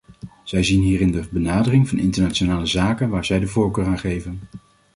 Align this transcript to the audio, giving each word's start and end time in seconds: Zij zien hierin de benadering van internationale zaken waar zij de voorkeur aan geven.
Zij 0.43 0.63
zien 0.63 0.81
hierin 0.81 1.11
de 1.11 1.27
benadering 1.31 1.89
van 1.89 1.97
internationale 1.97 2.65
zaken 2.65 3.09
waar 3.09 3.25
zij 3.25 3.39
de 3.39 3.47
voorkeur 3.47 3.85
aan 3.85 3.99
geven. 3.99 4.39